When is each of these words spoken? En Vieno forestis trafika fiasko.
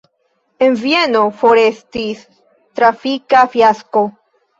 En 0.67 0.77
Vieno 0.85 1.19
forestis 1.41 2.23
trafika 2.79 3.45
fiasko. 3.53 4.05